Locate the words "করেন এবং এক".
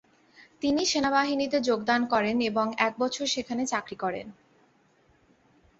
2.05-2.93